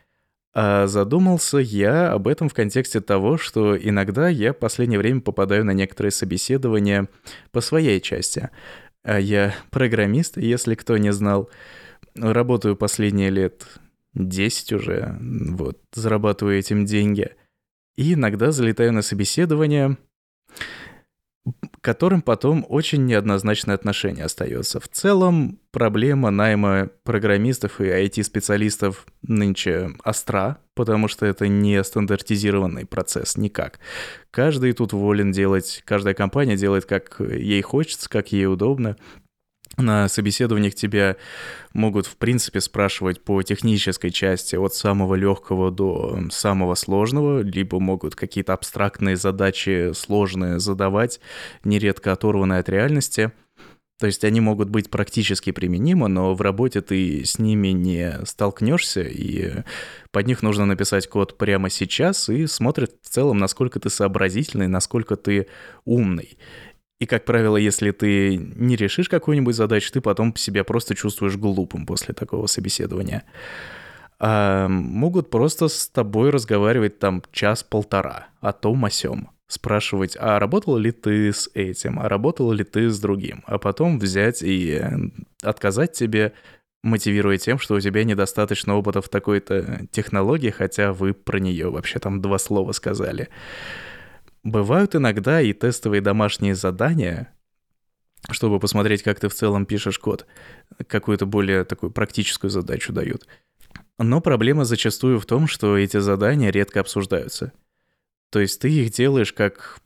А 0.59 0.87
задумался 0.87 1.59
я 1.59 2.13
об 2.13 2.27
этом 2.27 2.49
в 2.49 2.55
контексте 2.55 3.03
того, 3.03 3.37
что 3.37 3.77
иногда 3.77 4.31
я 4.31 4.55
в 4.55 4.57
последнее 4.57 4.99
время 4.99 5.21
попадаю 5.21 5.67
на 5.67 5.73
некоторые 5.73 6.13
собеседования 6.13 7.09
по 7.53 7.61
своей 7.61 8.01
части. 8.01 8.49
А 9.03 9.21
я 9.21 9.55
программист, 9.69 10.39
если 10.39 10.75
кто 10.75 10.97
не 10.97 11.13
знал. 11.13 11.51
Работаю 12.15 12.75
последние 12.75 13.29
лет 13.29 13.67
10 14.15 14.73
уже, 14.73 15.19
вот, 15.21 15.79
зарабатываю 15.93 16.59
этим 16.59 16.87
деньги. 16.87 17.33
И 17.99 18.15
иногда 18.15 18.51
залетаю 18.51 18.95
на 18.95 19.03
собеседование, 19.03 19.99
которым 21.87 22.21
потом 22.21 22.67
очень 22.69 23.07
неоднозначное 23.07 23.77
отношение 23.77 24.25
остается. 24.25 24.81
В 24.81 24.89
целом, 24.89 25.61
проблема 25.71 26.33
найма 26.33 26.91
программистов 27.05 27.81
и 27.81 27.85
IT-специалистов 27.85 29.07
нынче 29.23 29.91
остра, 30.05 30.59
потому 30.75 31.07
что 31.07 31.27
это 31.27 31.47
не 31.47 31.85
стандартизированный 31.85 32.87
процесс 32.87 33.37
никак. 33.37 33.79
Каждый 34.33 34.73
тут 34.73 34.93
волен 34.93 35.31
делать, 35.31 35.85
каждая 35.85 36.15
компания 36.15 36.57
делает, 36.57 36.87
как 36.87 37.21
ей 37.21 37.63
хочется, 37.63 38.11
как 38.11 38.33
ей 38.33 38.49
удобно, 38.49 38.97
на 39.77 40.09
собеседованиях 40.09 40.75
тебя 40.75 41.17
могут, 41.73 42.07
в 42.07 42.17
принципе, 42.17 42.61
спрашивать 42.61 43.23
по 43.23 43.43
технической 43.43 44.11
части 44.11 44.57
от 44.57 44.75
самого 44.75 45.15
легкого 45.15 45.71
до 45.71 46.19
самого 46.31 46.75
сложного, 46.75 47.41
либо 47.41 47.79
могут 47.79 48.15
какие-то 48.15 48.55
абстрактные 48.55 49.17
задачи 49.17 49.93
сложные 49.95 50.59
задавать, 50.59 51.21
нередко 51.65 52.13
оторванные 52.13 52.61
от 52.61 52.69
реальности. 52.69 53.33
То 53.99 54.07
есть 54.07 54.25
они 54.25 54.41
могут 54.41 54.69
быть 54.69 54.91
практически 54.91 55.53
применимы, 55.53 56.09
но 56.09 56.35
в 56.35 56.43
работе 56.43 56.83
ты 56.83 57.25
с 57.25 57.39
ними 57.39 57.69
не 57.69 58.13
столкнешься, 58.27 59.01
и 59.03 59.63
под 60.11 60.27
них 60.27 60.43
нужно 60.43 60.67
написать 60.67 61.09
код 61.09 61.39
прямо 61.39 61.71
сейчас 61.71 62.29
и 62.29 62.47
смотрят 62.47 62.93
в 63.03 63.09
целом, 63.09 63.39
насколько 63.39 63.81
ты 63.81 63.89
сообразительный, 63.89 64.69
насколько 64.69 65.17
ты 65.17 65.47
умный. 65.87 66.37
И, 66.99 67.07
как 67.07 67.25
правило, 67.25 67.57
если 67.57 67.91
ты 67.91 68.37
не 68.37 68.77
решишь 68.77 69.09
какую-нибудь 69.09 69.55
задачу, 69.55 69.93
ты 69.93 70.01
потом 70.01 70.35
себя 70.37 70.65
просто 70.65 70.95
чувствуешь 70.95 71.37
глупым 71.37 71.85
после 71.85 72.15
такого 72.15 72.47
собеседования. 72.47 73.25
А 74.19 74.67
могут 74.69 75.29
просто 75.29 75.69
с 75.69 75.89
тобой 75.89 76.31
разговаривать 76.31 76.99
там 76.99 77.23
час-полтора 77.33 78.29
о 78.41 78.53
том 78.53 78.85
о 78.87 78.91
сём. 78.91 79.29
Спрашивать, 79.47 80.17
а 80.19 80.41
работал 80.41 80.77
ли 80.77 80.91
ты 80.91 81.33
с 81.33 81.49
этим, 81.55 82.01
а 82.01 82.09
работал 82.09 82.51
ли 82.51 82.65
ты 82.65 82.91
с 82.91 82.99
другим, 82.99 83.45
а 83.47 83.59
потом 83.59 83.99
взять 84.01 84.43
и 84.43 84.83
отказать 85.41 85.93
тебе, 85.93 86.33
мотивируя 86.83 87.37
тем, 87.37 87.59
что 87.59 87.75
у 87.75 87.81
тебя 87.81 88.03
недостаточно 88.03 88.75
опыта 88.75 89.03
в 89.03 89.09
такой-то 89.09 89.87
технологии, 89.93 90.51
хотя 90.51 90.93
вы 90.93 91.15
про 91.15 91.39
нее 91.39 91.71
вообще 91.71 92.01
там 92.01 92.21
два 92.21 92.39
слова 92.39 92.73
сказали. 92.73 93.29
Бывают 94.47 94.95
иногда 94.95 95.41
и 95.41 95.53
тестовые 95.53 96.01
домашние 96.01 96.55
задания, 96.55 97.35
чтобы 98.31 98.61
посмотреть, 98.61 99.03
как 99.03 99.19
ты 99.19 99.29
в 99.29 99.35
целом 99.35 99.67
пишешь 99.67 99.99
код. 99.99 100.25
Какую-то 100.87 101.27
более 101.27 101.65
такую 101.65 101.91
практическую 101.91 102.49
задачу 102.49 102.93
дают. 102.93 103.27
Но 103.99 104.21
проблема 104.21 104.65
зачастую 104.65 105.19
в 105.19 105.27
том, 105.27 105.49
что 105.49 105.77
эти 105.77 105.97
задания 105.97 106.53
редко 106.53 106.79
обсуждаются. 106.79 107.53
То 108.31 108.39
есть 108.39 108.61
ты 108.61 108.71
их 108.71 108.93
делаешь 108.93 109.33
как 109.33 109.81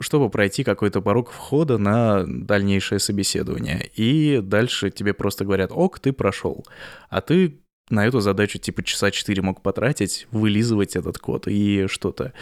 чтобы 0.00 0.30
пройти 0.30 0.64
какой-то 0.64 1.02
порог 1.02 1.30
входа 1.30 1.76
на 1.76 2.24
дальнейшее 2.26 3.00
собеседование. 3.00 3.90
И 3.96 4.40
дальше 4.42 4.90
тебе 4.90 5.12
просто 5.12 5.44
говорят, 5.44 5.72
ок, 5.72 5.98
ты 5.98 6.14
прошел. 6.14 6.66
А 7.10 7.20
ты 7.20 7.60
на 7.88 8.06
эту 8.06 8.20
задачу 8.20 8.58
типа 8.58 8.82
часа 8.82 9.10
4 9.10 9.42
мог 9.42 9.62
потратить, 9.62 10.26
вылизывать 10.30 10.96
этот 10.96 11.18
код 11.18 11.48
и 11.48 11.86
что-то, 11.88 12.32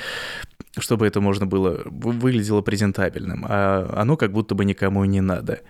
чтобы 0.78 1.06
это 1.06 1.20
можно 1.20 1.46
было, 1.46 1.82
выглядело 1.84 2.62
презентабельным, 2.62 3.44
а 3.48 3.92
оно 3.96 4.16
как 4.16 4.32
будто 4.32 4.54
бы 4.54 4.64
никому 4.64 5.04
не 5.04 5.20
надо. 5.20 5.60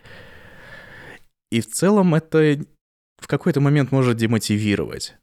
И 1.50 1.60
в 1.60 1.70
целом 1.70 2.14
это 2.14 2.58
в 3.18 3.26
какой-то 3.26 3.60
момент 3.60 3.92
может 3.92 4.16
демотивировать. 4.16 5.16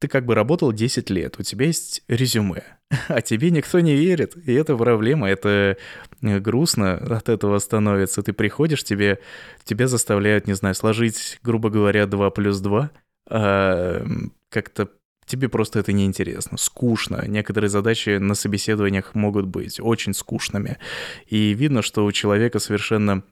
ты 0.00 0.08
как 0.08 0.26
бы 0.26 0.34
работал 0.34 0.72
10 0.72 1.10
лет, 1.10 1.36
у 1.38 1.42
тебя 1.42 1.66
есть 1.66 2.02
резюме, 2.08 2.62
а 3.08 3.20
тебе 3.22 3.50
никто 3.50 3.80
не 3.80 3.94
верит, 3.96 4.36
и 4.36 4.52
это 4.52 4.76
проблема, 4.76 5.28
это 5.28 5.76
э, 6.22 6.38
грустно 6.40 6.94
от 6.96 7.28
этого 7.28 7.58
становится. 7.58 8.22
Ты 8.22 8.32
приходишь, 8.32 8.84
тебе, 8.84 9.18
тебя 9.64 9.88
заставляют, 9.88 10.46
не 10.46 10.54
знаю, 10.54 10.74
сложить, 10.74 11.38
грубо 11.42 11.70
говоря, 11.70 12.06
2 12.06 12.30
плюс 12.30 12.60
2, 12.60 12.90
а 13.30 14.06
как-то 14.50 14.90
тебе 15.26 15.48
просто 15.48 15.78
это 15.78 15.92
неинтересно, 15.92 16.58
скучно. 16.58 17.24
Некоторые 17.26 17.70
задачи 17.70 18.18
на 18.18 18.34
собеседованиях 18.34 19.14
могут 19.14 19.46
быть 19.46 19.80
очень 19.80 20.14
скучными. 20.14 20.78
И 21.26 21.54
видно, 21.54 21.82
что 21.82 22.04
у 22.04 22.12
человека 22.12 22.58
совершенно 22.58 23.22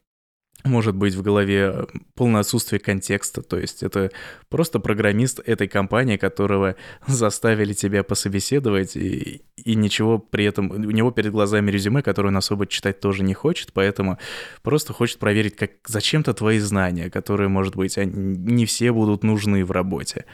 может 0.65 0.95
быть 0.95 1.15
в 1.15 1.23
голове 1.23 1.87
полное 2.15 2.41
отсутствие 2.41 2.79
контекста, 2.79 3.43
то 3.43 3.59
есть 3.59 3.83
это 3.83 4.11
просто 4.49 4.79
программист 4.79 5.41
этой 5.45 5.67
компании, 5.67 6.17
которого 6.17 6.77
заставили 7.07 7.73
тебя 7.73 8.05
пособеседовать, 8.05 8.97
и, 8.97 9.43
и 9.57 9.75
ничего 9.75 10.19
при 10.19 10.45
этом, 10.45 10.71
у 10.71 10.91
него 10.91 11.11
перед 11.11 11.33
глазами 11.33 11.71
резюме, 11.71 12.03
которое 12.03 12.29
он 12.29 12.37
особо 12.37 12.67
читать 12.67 13.01
тоже 13.01 13.25
не 13.25 13.35
хочет, 13.35 13.73
поэтому 13.73 14.19
просто 14.63 14.93
хочет 14.93 15.19
проверить, 15.19 15.57
как 15.57 15.73
зачем-то 15.87 16.33
твои 16.33 16.59
знания, 16.59 17.11
которые, 17.11 17.49
может 17.49 17.75
быть, 17.75 17.99
они, 17.99 18.13
не 18.13 18.67
все 18.67 18.93
будут 18.93 19.25
нужны 19.25 19.65
в 19.65 19.71
работе. 19.71 20.27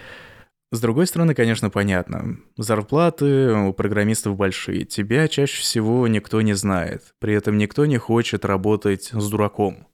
С 0.70 0.80
другой 0.80 1.06
стороны, 1.06 1.34
конечно, 1.34 1.70
понятно. 1.70 2.38
Зарплаты 2.58 3.54
у 3.54 3.72
программистов 3.72 4.37
большие. 4.37 4.84
Тебя 4.84 5.26
чаще 5.26 5.62
всего 5.62 6.06
никто 6.08 6.42
не 6.42 6.52
знает. 6.52 7.14
При 7.20 7.34
этом 7.34 7.56
никто 7.56 7.87
не 7.87 7.96
хочет 7.96 8.44
работать 8.44 9.10
с 9.12 9.30
дураком. 9.30 9.87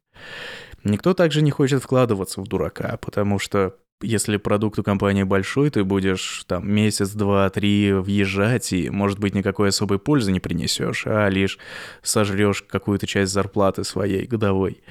Никто 0.83 1.15
также 1.15 1.43
не 1.43 1.53
хочет 1.53 1.83
вкладываться 1.83 2.41
в 2.41 2.49
дурака, 2.49 2.99
потому 3.01 3.39
что 3.39 3.77
если 4.03 4.37
продукт 4.37 4.79
у 4.79 4.83
компании 4.83 5.23
большой, 5.23 5.71
ты 5.71 5.85
будешь 5.85 6.45
там 6.47 6.71
месяц, 6.71 7.11
два, 7.13 7.49
три 7.51 7.93
въезжать, 7.93 8.73
и, 8.73 8.91
может 8.91 9.19
быть, 9.19 9.35
никакой 9.35 9.69
особой 9.69 9.99
пользы 9.99 10.33
не 10.33 10.41
принесешь, 10.41 11.05
а 11.07 11.29
лишь 11.29 11.59
сожрешь 12.03 12.63
какую-то 12.63 13.07
часть 13.07 13.33
зарплаты 13.33 13.85
своей 13.85 14.27
годовой 14.27 14.83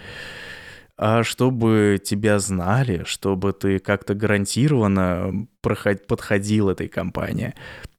а 0.97 1.23
чтобы 1.23 1.99
тебя 2.03 2.39
знали, 2.39 3.03
чтобы 3.05 3.53
ты 3.53 3.79
как-то 3.79 4.13
гарантированно 4.13 5.47
проход- 5.61 6.05
подходил 6.07 6.69
этой 6.69 6.87
компании, 6.87 7.55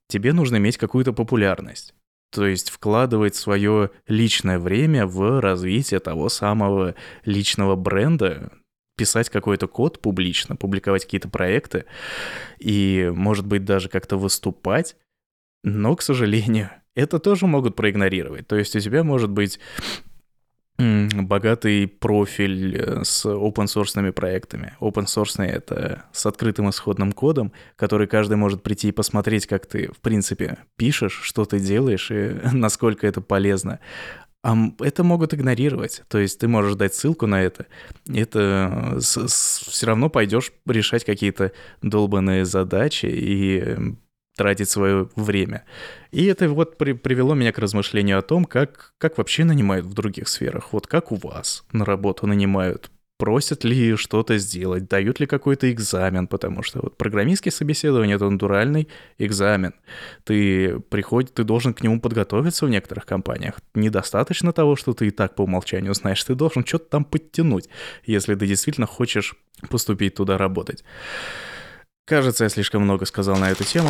тебе 0.07 0.33
нужно 0.33 0.57
иметь 0.57 0.77
какую-то 0.77 1.13
популярность. 1.13 1.93
То 2.31 2.45
есть 2.45 2.69
вкладывать 2.69 3.35
свое 3.35 3.91
личное 4.07 4.59
время 4.59 5.05
в 5.05 5.39
развитие 5.39 5.99
того 5.99 6.29
самого 6.29 6.95
личного 7.23 7.75
бренда, 7.75 8.51
писать 8.97 9.29
какой-то 9.29 9.67
код 9.67 10.01
публично, 10.01 10.55
публиковать 10.55 11.05
какие-то 11.05 11.29
проекты 11.29 11.85
и, 12.59 13.11
может 13.13 13.45
быть, 13.45 13.65
даже 13.65 13.89
как-то 13.89 14.17
выступать. 14.17 14.95
Но, 15.63 15.95
к 15.95 16.01
сожалению, 16.01 16.71
это 16.95 17.19
тоже 17.19 17.47
могут 17.47 17.75
проигнорировать. 17.75 18.47
То 18.47 18.55
есть 18.55 18.75
у 18.75 18.79
тебя 18.79 19.03
может 19.03 19.29
быть 19.29 19.59
богатый 20.77 21.87
профиль 21.87 22.77
э, 22.77 23.03
с 23.03 23.25
open 23.25 23.65
source 23.65 24.11
проектами. 24.11 24.75
Open 24.81 25.05
source 25.05 25.43
это 25.43 26.03
с 26.11 26.25
открытым 26.25 26.69
исходным 26.69 27.11
кодом, 27.11 27.53
который 27.75 28.07
каждый 28.07 28.37
может 28.37 28.63
прийти 28.63 28.89
и 28.89 28.91
посмотреть, 28.91 29.47
как 29.47 29.65
ты, 29.65 29.87
в 29.91 29.99
принципе, 29.99 30.57
пишешь, 30.75 31.19
что 31.23 31.45
ты 31.45 31.59
делаешь 31.59 32.11
и 32.11 32.35
насколько 32.53 33.07
это 33.07 33.21
полезно. 33.21 33.79
А 34.43 34.55
это 34.79 35.03
могут 35.03 35.33
игнорировать. 35.33 36.03
То 36.07 36.19
есть 36.19 36.39
ты 36.39 36.47
можешь 36.47 36.75
дать 36.75 36.93
ссылку 36.93 37.25
на 37.25 37.41
это. 37.41 37.65
Это 38.13 38.99
все 38.99 39.87
равно 39.87 40.09
пойдешь 40.09 40.51
решать 40.67 41.03
какие-то 41.03 41.51
долбанные 41.81 42.45
задачи 42.45 43.07
и 43.07 43.95
тратить 44.35 44.69
свое 44.69 45.09
время. 45.15 45.63
И 46.11 46.25
это 46.25 46.49
вот 46.49 46.77
при, 46.77 46.93
привело 46.93 47.33
меня 47.33 47.51
к 47.51 47.59
размышлению 47.59 48.19
о 48.19 48.21
том, 48.21 48.45
как, 48.45 48.93
как 48.97 49.17
вообще 49.17 49.43
нанимают 49.43 49.85
в 49.85 49.93
других 49.93 50.27
сферах. 50.27 50.73
Вот 50.73 50.87
как 50.87 51.11
у 51.11 51.15
вас 51.15 51.65
на 51.71 51.85
работу 51.85 52.27
нанимают? 52.27 52.91
Просят 53.17 53.63
ли 53.63 53.95
что-то 53.95 54.37
сделать, 54.37 54.89
дают 54.89 55.21
ли 55.21 55.25
какой-то 55.25 55.71
экзамен, 55.71 56.27
потому 56.27 56.63
что 56.63 56.81
вот 56.81 56.97
программистские 56.97 57.53
собеседования— 57.53 58.15
это 58.17 58.29
натуральный 58.29 58.89
экзамен. 59.17 59.73
Ты 60.25 60.81
приходишь, 60.81 61.31
ты 61.33 61.45
должен 61.45 61.73
к 61.73 61.81
нему 61.81 62.01
подготовиться 62.01 62.65
в 62.65 62.69
некоторых 62.69 63.05
компаниях. 63.05 63.55
Недостаточно 63.73 64.51
того, 64.51 64.75
что 64.75 64.91
ты 64.93 65.07
и 65.07 65.11
так 65.11 65.35
по 65.35 65.43
умолчанию 65.43 65.93
знаешь, 65.93 66.21
ты 66.25 66.35
должен 66.35 66.65
что-то 66.65 66.89
там 66.89 67.05
подтянуть, 67.05 67.69
если 68.05 68.35
ты 68.35 68.47
действительно 68.47 68.85
хочешь 68.85 69.35
поступить 69.69 70.15
туда 70.15 70.37
работать. 70.37 70.83
Кажется, 72.05 72.43
я 72.43 72.49
слишком 72.49 72.83
много 72.83 73.05
сказал 73.05 73.35
на 73.37 73.49
эту 73.49 73.63
тему. 73.63 73.89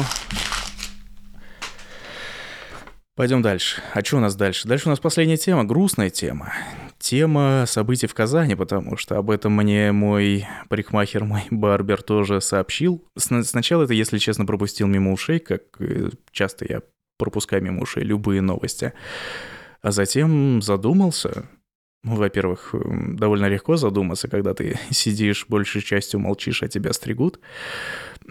Пойдем 3.15 3.41
дальше. 3.41 3.81
А 3.93 4.03
что 4.03 4.17
у 4.17 4.19
нас 4.21 4.35
дальше? 4.35 4.67
Дальше 4.69 4.87
у 4.87 4.89
нас 4.89 5.01
последняя 5.01 5.35
тема, 5.35 5.65
грустная 5.65 6.09
тема. 6.09 6.53
Тема 6.97 7.65
событий 7.67 8.07
в 8.07 8.13
Казани, 8.13 8.55
потому 8.55 8.95
что 8.95 9.17
об 9.17 9.29
этом 9.29 9.51
мне 9.53 9.91
мой 9.91 10.47
парикмахер, 10.69 11.25
мой 11.25 11.43
барбер 11.51 12.01
тоже 12.03 12.39
сообщил. 12.39 13.05
Сначала 13.17 13.83
это, 13.83 13.93
если 13.93 14.17
честно, 14.17 14.45
пропустил 14.45 14.87
мимо 14.87 15.11
ушей, 15.11 15.39
как 15.39 15.63
э, 15.79 16.09
часто 16.31 16.65
я 16.67 16.81
пропускаю 17.17 17.61
мимо 17.63 17.81
ушей 17.81 18.03
любые 18.03 18.39
новости. 18.39 18.93
А 19.81 19.91
затем 19.91 20.61
задумался, 20.61 21.49
во-первых, 22.05 22.73
довольно 22.73 23.47
легко 23.47 23.77
задуматься, 23.77 24.27
когда 24.27 24.53
ты 24.53 24.79
сидишь, 24.91 25.45
большей 25.49 25.81
частью 25.81 26.19
молчишь, 26.19 26.63
а 26.63 26.67
тебя 26.67 26.93
стригут. 26.93 27.39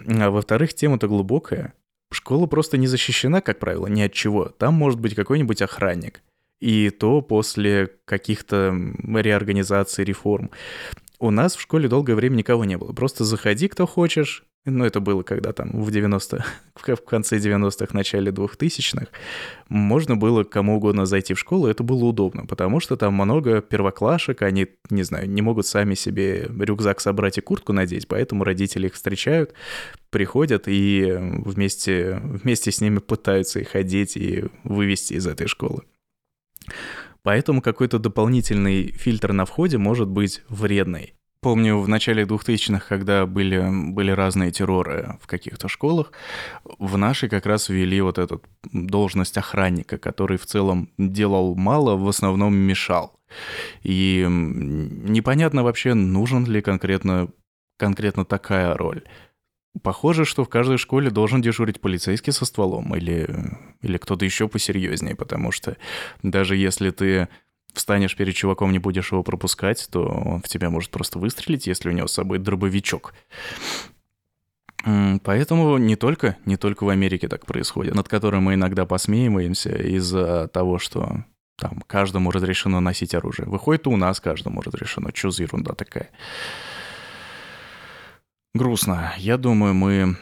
А 0.07 0.29
во-вторых, 0.29 0.73
тема-то 0.73 1.07
глубокая. 1.07 1.73
Школа 2.11 2.45
просто 2.45 2.77
не 2.77 2.87
защищена, 2.87 3.41
как 3.41 3.59
правило, 3.59 3.87
ни 3.87 4.01
от 4.01 4.13
чего. 4.13 4.45
Там 4.45 4.75
может 4.75 4.99
быть 4.99 5.15
какой-нибудь 5.15 5.61
охранник. 5.61 6.21
И 6.61 6.89
то 6.89 7.21
после 7.21 7.91
каких-то 8.05 8.73
реорганизаций, 9.03 10.05
реформ. 10.05 10.51
У 11.19 11.31
нас 11.31 11.55
в 11.55 11.61
школе 11.61 11.89
долгое 11.89 12.15
время 12.15 12.35
никого 12.35 12.63
не 12.63 12.77
было. 12.77 12.93
Просто 12.93 13.25
заходи, 13.25 13.67
кто 13.67 13.85
хочешь, 13.85 14.44
ну, 14.65 14.83
это 14.83 14.99
было 14.99 15.21
когда 15.21 15.53
там 15.53 15.69
в 15.71 15.91
90 15.91 16.43
в 16.75 17.05
конце 17.05 17.37
90-х, 17.37 17.93
начале 17.93 18.31
2000-х, 18.31 19.07
можно 19.69 20.15
было 20.15 20.43
кому 20.43 20.77
угодно 20.77 21.05
зайти 21.05 21.33
в 21.33 21.39
школу, 21.39 21.67
это 21.67 21.83
было 21.83 22.05
удобно, 22.05 22.45
потому 22.45 22.79
что 22.79 22.97
там 22.97 23.13
много 23.13 23.61
первоклашек, 23.61 24.41
они, 24.41 24.67
не 24.89 25.03
знаю, 25.03 25.29
не 25.29 25.41
могут 25.41 25.67
сами 25.67 25.93
себе 25.93 26.49
рюкзак 26.49 26.99
собрать 26.99 27.37
и 27.37 27.41
куртку 27.41 27.73
надеть, 27.73 28.07
поэтому 28.07 28.43
родители 28.43 28.87
их 28.87 28.95
встречают, 28.95 29.53
приходят 30.09 30.63
и 30.67 31.15
вместе, 31.19 32.19
вместе 32.23 32.71
с 32.71 32.81
ними 32.81 32.97
пытаются 32.97 33.59
их 33.59 33.75
одеть 33.75 34.17
и 34.17 34.45
вывести 34.63 35.13
из 35.13 35.27
этой 35.27 35.47
школы. 35.47 35.83
Поэтому 37.21 37.61
какой-то 37.61 37.99
дополнительный 37.99 38.91
фильтр 38.91 39.33
на 39.33 39.45
входе 39.45 39.77
может 39.77 40.07
быть 40.07 40.43
вредный. 40.47 41.15
Помню, 41.45 41.77
в 41.77 41.87
начале 41.87 42.23
2000-х, 42.23 42.87
когда 42.89 43.27
были, 43.27 43.69
были 43.91 44.09
разные 44.09 44.49
терроры 44.49 45.19
в 45.21 45.27
каких-то 45.27 45.67
школах, 45.67 46.11
в 46.79 46.97
нашей 46.97 47.29
как 47.29 47.45
раз 47.45 47.69
ввели 47.69 48.01
вот 48.01 48.17
эту 48.17 48.41
должность 48.73 49.37
охранника, 49.37 49.99
который 49.99 50.39
в 50.39 50.47
целом 50.47 50.89
делал 50.97 51.53
мало, 51.53 51.97
в 51.97 52.07
основном 52.07 52.55
мешал. 52.55 53.19
И 53.83 54.25
непонятно 54.27 55.61
вообще, 55.63 55.93
нужен 55.93 56.47
ли 56.47 56.63
конкретно, 56.63 57.27
конкретно 57.77 58.25
такая 58.25 58.73
роль. 58.73 59.03
Похоже, 59.83 60.25
что 60.25 60.45
в 60.45 60.49
каждой 60.49 60.79
школе 60.79 61.11
должен 61.11 61.43
дежурить 61.43 61.79
полицейский 61.79 62.33
со 62.33 62.45
стволом 62.45 62.95
или, 62.95 63.29
или 63.83 63.97
кто-то 63.97 64.25
еще 64.25 64.47
посерьезнее, 64.47 65.15
потому 65.15 65.51
что 65.51 65.77
даже 66.23 66.55
если 66.55 66.89
ты 66.89 67.27
встанешь 67.77 68.15
перед 68.15 68.35
чуваком, 68.35 68.71
не 68.71 68.79
будешь 68.79 69.11
его 69.11 69.23
пропускать, 69.23 69.87
то 69.91 70.05
он 70.05 70.41
в 70.41 70.47
тебя 70.47 70.69
может 70.69 70.91
просто 70.91 71.19
выстрелить, 71.19 71.67
если 71.67 71.89
у 71.89 71.91
него 71.91 72.07
с 72.07 72.13
собой 72.13 72.39
дробовичок. 72.39 73.13
Поэтому 75.23 75.77
не 75.77 75.95
только, 75.95 76.37
не 76.45 76.57
только 76.57 76.83
в 76.83 76.89
Америке 76.89 77.27
так 77.27 77.45
происходит, 77.45 77.95
над 77.95 78.07
которым 78.07 78.43
мы 78.43 78.53
иногда 78.53 78.85
посмеиваемся 78.85 79.75
из-за 79.75 80.47
того, 80.47 80.77
что 80.77 81.23
там 81.57 81.81
каждому 81.87 82.31
разрешено 82.31 82.79
носить 82.81 83.15
оружие. 83.15 83.47
Выходит, 83.47 83.87
у 83.87 83.95
нас 83.97 84.19
каждому 84.19 84.61
разрешено. 84.61 85.11
Чё 85.11 85.31
за 85.31 85.43
ерунда 85.43 85.73
такая? 85.73 86.09
Грустно. 88.53 89.13
Я 89.17 89.37
думаю, 89.37 89.73
мы, 89.73 90.17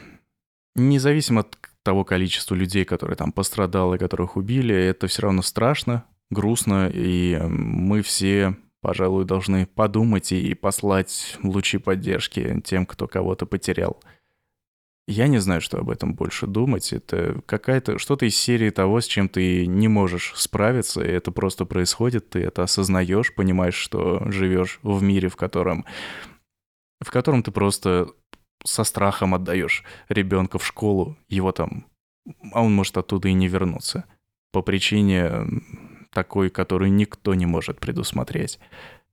независимо 0.74 1.42
от 1.42 1.58
того 1.82 2.04
количества 2.04 2.54
людей, 2.54 2.84
которые 2.84 3.16
там 3.16 3.32
пострадали, 3.32 3.98
которых 3.98 4.36
убили, 4.36 4.74
это 4.74 5.06
все 5.06 5.22
равно 5.22 5.42
страшно, 5.42 6.04
грустно, 6.30 6.90
и 6.92 7.38
мы 7.38 8.02
все, 8.02 8.56
пожалуй, 8.80 9.24
должны 9.24 9.66
подумать 9.66 10.32
и 10.32 10.54
послать 10.54 11.38
лучи 11.42 11.78
поддержки 11.78 12.60
тем, 12.64 12.86
кто 12.86 13.06
кого-то 13.06 13.46
потерял. 13.46 14.00
Я 15.06 15.28
не 15.28 15.38
знаю, 15.38 15.60
что 15.60 15.78
об 15.78 15.90
этом 15.90 16.14
больше 16.14 16.46
думать. 16.46 16.92
Это 16.94 17.42
какая-то 17.44 17.98
что-то 17.98 18.24
из 18.24 18.36
серии 18.36 18.70
того, 18.70 19.02
с 19.02 19.06
чем 19.06 19.28
ты 19.28 19.66
не 19.66 19.86
можешь 19.86 20.32
справиться, 20.34 21.02
и 21.02 21.10
это 21.10 21.30
просто 21.30 21.66
происходит, 21.66 22.30
ты 22.30 22.40
это 22.40 22.62
осознаешь, 22.62 23.34
понимаешь, 23.34 23.74
что 23.74 24.22
живешь 24.30 24.80
в 24.82 25.02
мире, 25.02 25.28
в 25.28 25.36
котором 25.36 25.84
в 27.00 27.10
котором 27.10 27.42
ты 27.42 27.50
просто 27.50 28.08
со 28.64 28.82
страхом 28.84 29.34
отдаешь 29.34 29.84
ребенка 30.08 30.58
в 30.58 30.66
школу, 30.66 31.18
его 31.28 31.52
там, 31.52 31.86
а 32.52 32.62
он 32.62 32.74
может 32.74 32.96
оттуда 32.96 33.28
и 33.28 33.34
не 33.34 33.46
вернуться 33.46 34.04
по 34.52 34.62
причине 34.62 35.30
такой, 36.14 36.48
которую 36.48 36.92
никто 36.92 37.34
не 37.34 37.44
может 37.44 37.78
предусмотреть. 37.80 38.58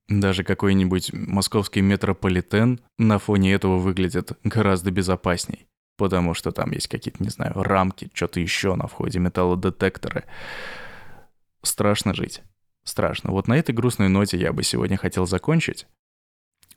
Даже 0.07 0.43
какой-нибудь 0.43 1.13
московский 1.13 1.81
метрополитен 1.81 2.79
на 2.97 3.19
фоне 3.19 3.53
этого 3.53 3.77
выглядит 3.77 4.37
гораздо 4.43 4.91
безопасней, 4.91 5.67
потому 5.97 6.33
что 6.33 6.51
там 6.51 6.71
есть 6.71 6.87
какие-то, 6.87 7.23
не 7.23 7.29
знаю, 7.29 7.53
рамки, 7.55 8.09
что-то 8.13 8.39
еще 8.39 8.75
на 8.75 8.87
входе, 8.87 9.19
металлодетекторы. 9.19 10.25
Страшно 11.63 12.13
жить. 12.13 12.41
Страшно. 12.83 13.31
Вот 13.31 13.47
на 13.47 13.57
этой 13.57 13.73
грустной 13.73 14.09
ноте 14.09 14.37
я 14.37 14.53
бы 14.53 14.63
сегодня 14.63 14.97
хотел 14.97 15.27
закончить. 15.27 15.87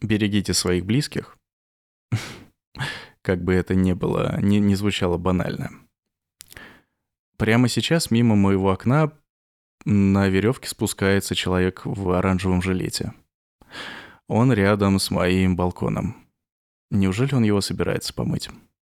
Берегите 0.01 0.53
своих 0.53 0.85
близких. 0.85 1.37
Как 3.23 3.43
бы 3.43 3.55
это 3.55 3.75
ни 3.75 3.95
было, 3.95 4.39
не, 4.41 4.61
не 4.61 4.75
звучало 4.75 5.17
банально. 5.17 5.71
Прямо 7.37 7.69
сейчас 7.69 8.11
мимо 8.11 8.37
моего 8.37 8.71
окна 8.71 9.13
на 9.85 10.29
веревке 10.29 10.69
спускается 10.69 11.35
человек 11.35 11.83
в 11.85 12.11
оранжевом 12.11 12.63
жилете. 12.63 13.13
Он 14.29 14.53
рядом 14.53 14.99
с 14.99 15.11
моим 15.11 15.57
балконом. 15.57 16.17
Неужели 16.91 17.35
он 17.35 17.43
его 17.43 17.61
собирается 17.61 18.15
помыть? 18.15 18.49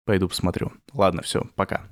Пойду 0.06 0.27
посмотрю. 0.27 0.73
Ладно, 0.93 1.21
все, 1.21 1.43
пока. 1.56 1.88